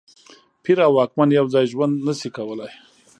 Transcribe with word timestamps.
پیر 0.63 0.79
او 0.85 0.91
واکمن 0.97 1.29
یو 1.37 1.45
ځای 1.53 1.65
ژوند 1.73 1.95
نه 2.07 2.13
شي 2.19 2.29
کولای. 2.37 2.71